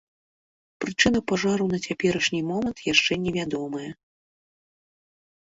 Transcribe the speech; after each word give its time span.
Прычына 0.85 1.19
пажару 1.31 1.67
на 1.73 1.77
цяперашні 1.89 2.41
момант 2.53 2.77
яшчэ 2.93 3.13
не 3.27 3.31
вядомая. 3.37 3.87